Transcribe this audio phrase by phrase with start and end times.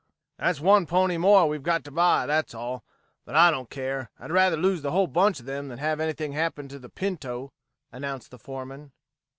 [0.39, 2.83] "That's one pony more we've got to buy, that's all.
[3.23, 4.09] But I don't care.
[4.19, 7.53] I'd rather lose the whole bunch of them than have anything happen to the Pinto,"
[7.91, 8.93] announced the foreman.